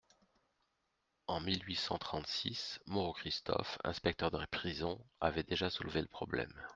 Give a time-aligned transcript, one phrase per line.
[1.27, 6.51] En mille huit cent trente-six, Moreau-Christophe, inspecteur des prisons, avait déjà soulevé le problème.